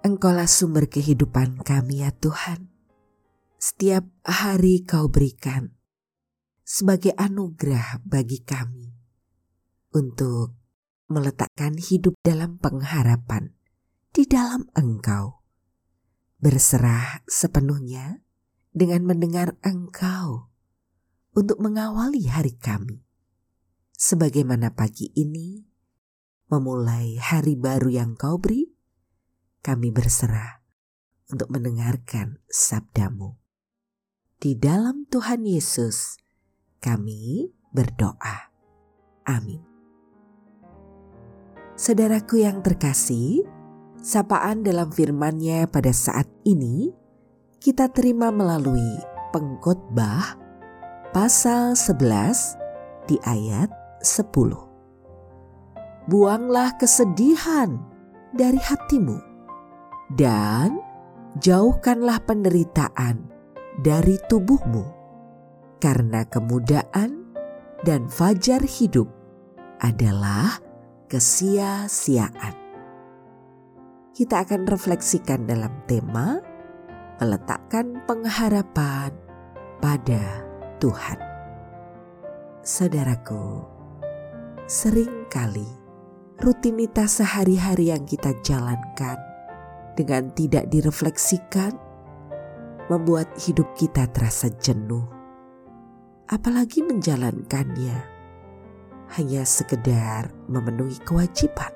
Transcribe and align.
Engkaulah 0.00 0.48
sumber 0.48 0.88
kehidupan 0.88 1.60
kami 1.60 2.00
ya 2.00 2.08
Tuhan. 2.08 2.72
Setiap 3.60 4.08
hari 4.24 4.80
kau 4.80 5.12
berikan 5.12 5.76
sebagai 6.64 7.12
anugerah 7.20 8.00
bagi 8.00 8.40
kami 8.40 8.96
untuk 9.92 10.56
meletakkan 11.12 11.76
hidup 11.76 12.16
dalam 12.24 12.56
pengharapan 12.56 13.52
di 14.16 14.24
dalam 14.24 14.72
Engkau. 14.72 15.44
Berserah 16.40 17.20
sepenuhnya 17.28 18.24
dengan 18.72 19.04
mendengar 19.04 19.60
Engkau 19.60 20.48
untuk 21.36 21.60
mengawali 21.60 22.24
hari 22.24 22.56
kami. 22.56 23.04
Sebagaimana 24.00 24.72
pagi 24.72 25.12
ini 25.12 25.60
memulai 26.48 27.20
hari 27.20 27.52
baru 27.52 27.92
yang 27.92 28.16
kau 28.16 28.40
beri, 28.40 28.79
kami 29.60 29.92
berserah 29.92 30.64
untuk 31.28 31.52
mendengarkan 31.52 32.40
sabdamu. 32.48 33.36
Di 34.40 34.56
dalam 34.56 35.04
Tuhan 35.04 35.44
Yesus, 35.44 36.16
kami 36.80 37.52
berdoa. 37.76 38.50
Amin. 39.28 39.60
Saudaraku 41.76 42.40
yang 42.40 42.64
terkasih, 42.64 43.44
sapaan 44.00 44.64
dalam 44.64 44.88
firman-Nya 44.88 45.68
pada 45.68 45.92
saat 45.92 46.28
ini 46.48 46.92
kita 47.60 47.92
terima 47.92 48.32
melalui 48.32 48.96
pengkhotbah 49.32 50.40
pasal 51.12 51.76
11 51.76 52.56
di 53.12 53.20
ayat 53.28 53.68
10. 54.00 54.24
Buanglah 56.08 56.80
kesedihan 56.80 57.76
dari 58.32 58.56
hatimu 58.56 59.29
dan 60.14 60.82
jauhkanlah 61.38 62.18
penderitaan 62.26 63.30
dari 63.78 64.18
tubuhmu, 64.26 64.82
karena 65.78 66.26
kemudahan 66.26 67.14
dan 67.86 68.10
fajar 68.10 68.60
hidup 68.66 69.06
adalah 69.80 70.58
kesia-siaan. 71.06 72.54
Kita 74.10 74.44
akan 74.44 74.68
refleksikan 74.68 75.48
dalam 75.48 75.72
tema 75.88 76.42
meletakkan 77.22 78.04
pengharapan 78.04 79.14
pada 79.80 80.44
Tuhan. 80.76 81.18
Saudaraku, 82.60 83.64
sering 84.68 85.24
kali 85.32 85.64
rutinitas 86.44 87.20
sehari-hari 87.20 87.92
yang 87.92 88.04
kita 88.04 88.36
jalankan 88.44 89.29
dengan 89.94 90.30
tidak 90.34 90.70
direfleksikan 90.70 91.74
membuat 92.90 93.30
hidup 93.38 93.70
kita 93.78 94.10
terasa 94.10 94.50
jenuh. 94.58 95.06
Apalagi 96.26 96.82
menjalankannya 96.82 97.98
hanya 99.18 99.42
sekedar 99.42 100.30
memenuhi 100.46 100.98
kewajiban. 101.02 101.70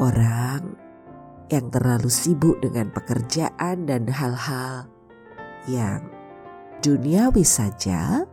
Orang 0.00 0.76
yang 1.48 1.72
terlalu 1.72 2.12
sibuk 2.12 2.60
dengan 2.60 2.92
pekerjaan 2.92 3.88
dan 3.88 4.04
hal-hal 4.08 4.88
yang 5.68 6.04
duniawi 6.84 7.44
saja 7.44 8.24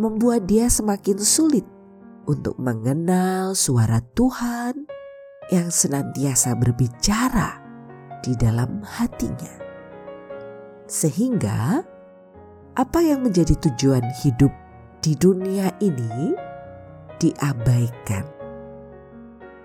membuat 0.00 0.48
dia 0.48 0.66
semakin 0.66 1.20
sulit 1.20 1.64
untuk 2.24 2.56
mengenal 2.56 3.52
suara 3.52 4.00
Tuhan 4.16 4.88
yang 5.52 5.68
senantiasa 5.68 6.56
berbicara 6.56 7.63
di 8.24 8.32
dalam 8.32 8.80
hatinya. 8.80 9.52
Sehingga 10.88 11.84
apa 12.72 12.98
yang 13.04 13.20
menjadi 13.20 13.52
tujuan 13.68 14.08
hidup 14.24 14.50
di 15.04 15.12
dunia 15.12 15.68
ini 15.84 16.32
diabaikan. 17.20 18.24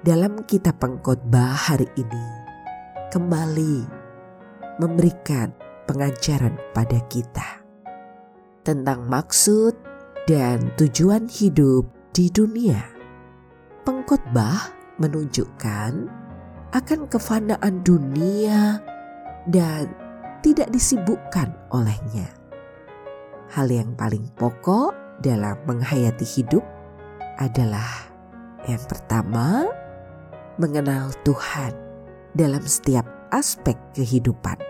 Dalam 0.04 0.44
kitab 0.44 0.80
pengkhotbah 0.84 1.72
hari 1.72 1.88
ini 1.96 2.28
kembali 3.12 3.88
memberikan 4.80 5.52
pengajaran 5.88 6.56
pada 6.76 7.00
kita 7.08 7.64
tentang 8.64 9.08
maksud 9.08 9.76
dan 10.28 10.72
tujuan 10.76 11.28
hidup 11.32 11.88
di 12.12 12.32
dunia. 12.32 12.84
Pengkhotbah 13.84 14.76
menunjukkan 15.00 16.19
akan 16.70 17.10
kefanaan 17.10 17.82
dunia 17.82 18.78
dan 19.50 19.90
tidak 20.46 20.70
disibukkan 20.70 21.50
olehnya. 21.74 22.30
Hal 23.50 23.74
yang 23.74 23.98
paling 23.98 24.30
pokok 24.38 24.94
dalam 25.26 25.58
menghayati 25.66 26.24
hidup 26.24 26.62
adalah 27.42 28.10
yang 28.70 28.84
pertama, 28.86 29.66
mengenal 30.62 31.10
Tuhan 31.26 31.74
dalam 32.38 32.62
setiap 32.62 33.08
aspek 33.34 33.74
kehidupan. 33.98 34.62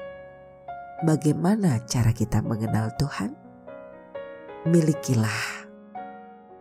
Bagaimana 1.04 1.84
cara 1.84 2.16
kita 2.16 2.40
mengenal 2.40 2.96
Tuhan? 2.96 3.36
Milikilah 4.68 5.68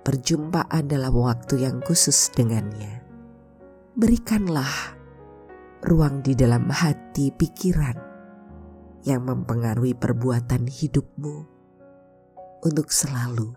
perjumpaan 0.02 0.88
dalam 0.88 1.14
waktu 1.14 1.68
yang 1.68 1.78
khusus 1.84 2.32
dengannya. 2.34 3.04
Berikanlah 3.98 4.97
ruang 5.82 6.26
di 6.26 6.34
dalam 6.34 6.66
hati 6.66 7.30
pikiran 7.30 7.96
yang 9.06 9.22
mempengaruhi 9.22 9.94
perbuatan 9.94 10.66
hidupmu 10.66 11.36
untuk 12.66 12.90
selalu 12.90 13.54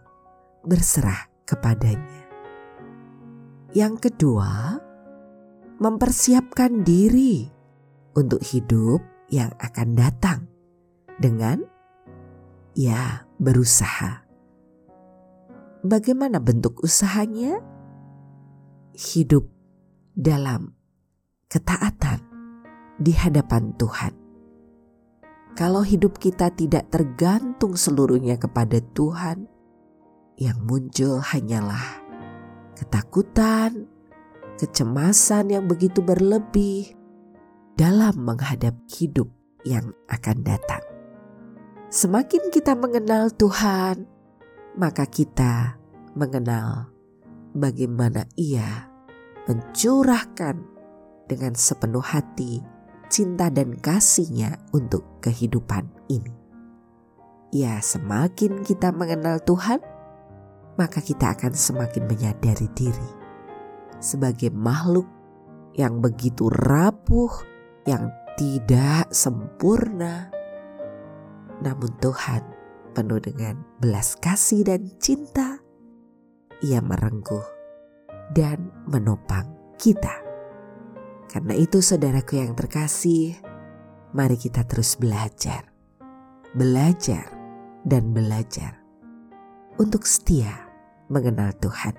berserah 0.62 1.26
kepadanya. 1.44 2.30
Yang 3.74 4.12
kedua, 4.12 4.78
mempersiapkan 5.82 6.86
diri 6.86 7.50
untuk 8.14 8.44
hidup 8.46 9.02
yang 9.32 9.50
akan 9.58 9.98
datang 9.98 10.40
dengan 11.18 11.64
ya 12.78 13.26
berusaha. 13.42 14.22
Bagaimana 15.82 16.38
bentuk 16.38 16.86
usahanya? 16.86 17.58
Hidup 18.94 19.50
dalam 20.14 20.81
ketaatan 21.51 22.23
di 22.95 23.12
hadapan 23.12 23.75
Tuhan. 23.75 24.16
Kalau 25.59 25.84
hidup 25.84 26.16
kita 26.16 26.47
tidak 26.56 26.88
tergantung 26.88 27.75
seluruhnya 27.75 28.39
kepada 28.39 28.79
Tuhan, 28.95 29.51
yang 30.40 30.63
muncul 30.63 31.19
hanyalah 31.19 31.99
ketakutan, 32.79 33.84
kecemasan 34.55 35.52
yang 35.52 35.67
begitu 35.67 35.99
berlebih 35.99 36.96
dalam 37.76 38.16
menghadap 38.23 38.73
hidup 38.87 39.28
yang 39.67 39.91
akan 40.08 40.47
datang. 40.47 40.81
Semakin 41.91 42.47
kita 42.47 42.79
mengenal 42.79 43.28
Tuhan, 43.35 44.08
maka 44.79 45.03
kita 45.03 45.76
mengenal 46.16 46.87
bagaimana 47.52 48.23
Ia 48.40 48.87
mencurahkan 49.52 50.80
dengan 51.31 51.55
sepenuh 51.55 52.03
hati 52.03 52.59
cinta 53.11 53.51
dan 53.51 53.75
kasihnya 53.75 54.59
untuk 54.72 55.19
kehidupan 55.19 55.87
ini. 56.07 56.31
Ya 57.51 57.83
semakin 57.83 58.63
kita 58.63 58.95
mengenal 58.95 59.43
Tuhan, 59.43 59.83
maka 60.79 61.03
kita 61.03 61.35
akan 61.35 61.51
semakin 61.51 62.07
menyadari 62.07 62.72
diri 62.72 63.11
sebagai 63.99 64.49
makhluk 64.55 65.05
yang 65.75 65.99
begitu 65.99 66.47
rapuh, 66.47 67.31
yang 67.83 68.07
tidak 68.39 69.11
sempurna. 69.11 70.31
Namun 71.59 71.91
Tuhan 71.99 72.41
penuh 72.95 73.19
dengan 73.19 73.59
belas 73.83 74.16
kasih 74.16 74.63
dan 74.63 74.87
cinta. 75.03 75.59
Ia 76.63 76.79
merengkuh 76.79 77.45
dan 78.31 78.72
menopang 78.87 79.75
kita. 79.75 80.30
Karena 81.31 81.55
itu 81.55 81.79
saudaraku 81.79 82.43
yang 82.43 82.51
terkasih, 82.51 83.39
mari 84.11 84.35
kita 84.35 84.67
terus 84.67 84.99
belajar, 84.99 85.72
belajar, 86.51 87.23
dan 87.87 88.11
belajar 88.11 88.78
untuk 89.79 90.03
setia 90.03 90.67
mengenal 91.07 91.55
Tuhan. 91.63 91.95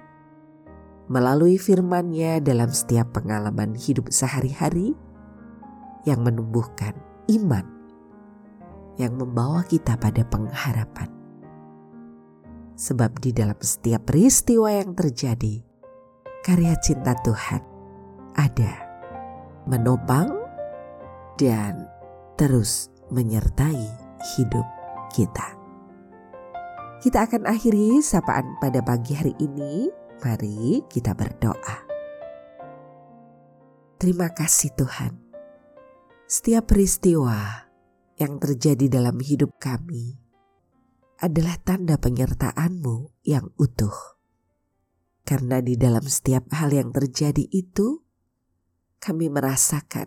Melalui 1.08 1.56
firman-Nya 1.56 2.44
dalam 2.44 2.68
setiap 2.70 3.16
pengalaman 3.16 3.72
hidup 3.72 4.12
sehari-hari 4.12 4.92
yang 6.04 6.20
menumbuhkan 6.22 6.94
iman 7.32 7.64
yang 9.00 9.16
membawa 9.16 9.64
kita 9.64 9.96
pada 9.96 10.20
pengharapan. 10.28 11.08
Sebab 12.76 13.24
di 13.24 13.32
dalam 13.32 13.56
setiap 13.56 14.04
peristiwa 14.04 14.68
yang 14.68 14.92
terjadi, 14.92 15.64
karya 16.44 16.76
cinta 16.84 17.16
Tuhan 17.24 17.62
ada, 18.36 18.91
menopang, 19.68 20.30
dan 21.38 21.86
terus 22.36 22.90
menyertai 23.12 23.86
hidup 24.36 24.66
kita. 25.12 25.58
Kita 27.02 27.26
akan 27.26 27.50
akhiri 27.50 27.98
sapaan 27.98 28.56
pada 28.62 28.78
pagi 28.78 29.18
hari 29.18 29.34
ini. 29.42 29.90
Mari 30.22 30.86
kita 30.86 31.18
berdoa. 31.18 31.78
Terima 33.98 34.30
kasih 34.30 34.70
Tuhan. 34.78 35.18
Setiap 36.30 36.70
peristiwa 36.70 37.66
yang 38.22 38.38
terjadi 38.38 38.86
dalam 38.86 39.18
hidup 39.18 39.58
kami 39.58 40.22
adalah 41.22 41.54
tanda 41.62 41.98
penyertaan-Mu 41.98 43.22
yang 43.26 43.50
utuh. 43.58 43.94
Karena 45.22 45.62
di 45.62 45.78
dalam 45.78 46.02
setiap 46.02 46.50
hal 46.50 46.74
yang 46.74 46.90
terjadi 46.90 47.46
itu, 47.50 48.01
kami 49.02 49.26
merasakan 49.26 50.06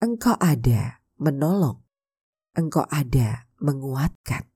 Engkau 0.00 0.38
ada 0.40 1.04
menolong, 1.20 1.84
Engkau 2.56 2.88
ada 2.88 3.50
menguatkan, 3.60 4.48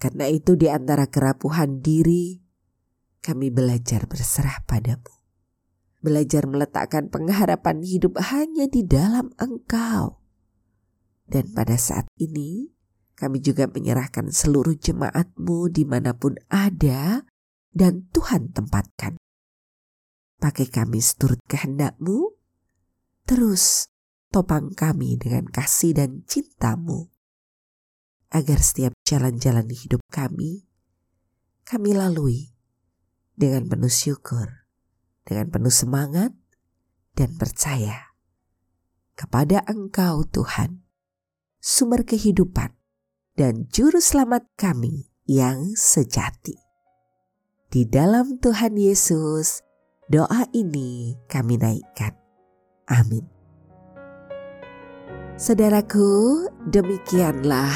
karena 0.00 0.32
itu 0.32 0.56
di 0.56 0.72
antara 0.72 1.12
kerapuhan 1.12 1.84
diri, 1.84 2.40
kami 3.20 3.52
belajar 3.52 4.08
berserah 4.08 4.64
padamu. 4.64 5.12
Belajar 6.00 6.48
meletakkan 6.48 7.12
pengharapan 7.12 7.84
hidup 7.84 8.16
hanya 8.32 8.64
di 8.64 8.80
dalam 8.80 9.36
engkau. 9.36 10.24
Dan 11.28 11.52
pada 11.52 11.76
saat 11.76 12.08
ini, 12.16 12.72
kami 13.12 13.44
juga 13.44 13.68
menyerahkan 13.68 14.32
seluruh 14.32 14.72
jemaatmu 14.80 15.68
di 15.68 15.84
mana 15.84 16.16
pun 16.16 16.40
ada 16.48 17.28
dan 17.68 18.08
Tuhan 18.08 18.56
tempatkan. 18.56 19.20
Pakai 20.40 20.72
kami 20.72 21.04
seturut 21.04 21.44
kehendakmu, 21.44 22.39
terus 23.30 23.86
topang 24.34 24.74
kami 24.74 25.14
dengan 25.14 25.46
kasih 25.46 25.94
dan 25.94 26.26
cintamu 26.26 27.14
agar 28.34 28.58
setiap 28.58 28.90
jalan-jalan 29.06 29.70
hidup 29.70 30.02
kami, 30.10 30.66
kami 31.62 31.94
lalui 31.94 32.50
dengan 33.38 33.70
penuh 33.70 33.90
syukur, 33.90 34.66
dengan 35.22 35.46
penuh 35.46 35.70
semangat, 35.70 36.34
dan 37.14 37.38
percaya 37.38 38.10
kepada 39.14 39.62
Engkau 39.70 40.26
Tuhan, 40.26 40.82
sumber 41.62 42.02
kehidupan 42.02 42.74
dan 43.38 43.70
juru 43.70 44.02
selamat 44.02 44.42
kami 44.58 45.06
yang 45.30 45.78
sejati. 45.78 46.58
Di 47.70 47.86
dalam 47.86 48.42
Tuhan 48.42 48.74
Yesus, 48.74 49.62
doa 50.10 50.50
ini 50.50 51.14
kami 51.30 51.54
naikkan. 51.54 52.19
Amin. 52.90 53.22
Saudaraku, 55.40 56.44
demikianlah 56.68 57.72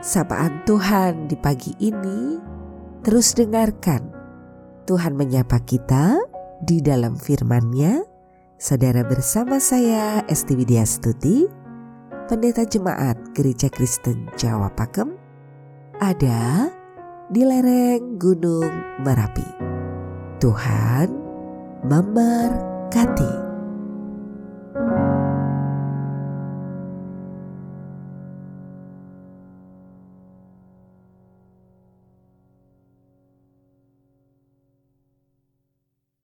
sapaan 0.00 0.64
Tuhan 0.64 1.28
di 1.28 1.36
pagi 1.36 1.76
ini, 1.82 2.40
terus 3.04 3.36
dengarkan 3.36 4.08
Tuhan 4.88 5.18
menyapa 5.18 5.60
kita 5.68 6.16
di 6.64 6.80
dalam 6.80 7.18
firman-Nya. 7.20 8.06
Saudara 8.56 9.04
bersama 9.04 9.60
saya 9.60 10.24
Esti 10.26 10.56
Widya 10.56 10.82
Stuti, 10.88 11.44
Pendeta 12.26 12.64
Jemaat 12.64 13.36
Gereja 13.36 13.68
Kristen 13.68 14.26
Jawa 14.40 14.72
Pakem, 14.72 15.12
ada 16.00 16.72
di 17.28 17.44
lereng 17.44 18.16
Gunung 18.16 19.04
Merapi. 19.04 19.46
Tuhan 20.40 21.12
memberkati. 21.84 23.47